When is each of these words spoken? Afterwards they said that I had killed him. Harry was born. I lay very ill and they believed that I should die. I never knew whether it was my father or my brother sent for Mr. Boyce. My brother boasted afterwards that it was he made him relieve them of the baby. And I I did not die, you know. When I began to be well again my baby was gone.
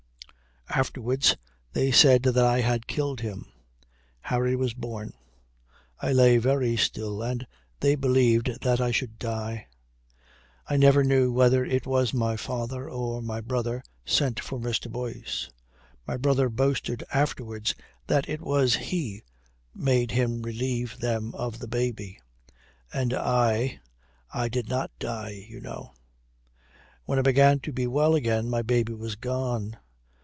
Afterwards 0.73 1.35
they 1.73 1.91
said 1.91 2.23
that 2.23 2.37
I 2.45 2.61
had 2.61 2.87
killed 2.87 3.19
him. 3.19 3.45
Harry 4.21 4.55
was 4.55 4.73
born. 4.73 5.11
I 6.01 6.13
lay 6.13 6.37
very 6.37 6.79
ill 6.95 7.21
and 7.21 7.45
they 7.81 7.95
believed 7.95 8.61
that 8.61 8.79
I 8.79 8.89
should 8.91 9.19
die. 9.19 9.67
I 10.65 10.77
never 10.77 11.03
knew 11.03 11.29
whether 11.29 11.65
it 11.65 11.85
was 11.85 12.13
my 12.13 12.37
father 12.37 12.89
or 12.89 13.21
my 13.21 13.41
brother 13.41 13.83
sent 14.05 14.39
for 14.39 14.59
Mr. 14.61 14.89
Boyce. 14.89 15.49
My 16.07 16.15
brother 16.15 16.47
boasted 16.47 17.03
afterwards 17.11 17.75
that 18.07 18.29
it 18.29 18.39
was 18.39 18.77
he 18.77 19.23
made 19.75 20.11
him 20.11 20.41
relieve 20.41 20.99
them 20.99 21.35
of 21.35 21.59
the 21.59 21.67
baby. 21.67 22.17
And 22.93 23.13
I 23.13 23.81
I 24.33 24.47
did 24.47 24.69
not 24.69 24.97
die, 24.99 25.45
you 25.49 25.59
know. 25.59 25.91
When 27.03 27.19
I 27.19 27.23
began 27.23 27.59
to 27.59 27.73
be 27.73 27.87
well 27.87 28.15
again 28.15 28.49
my 28.49 28.61
baby 28.61 28.93
was 28.93 29.17
gone. 29.17 29.75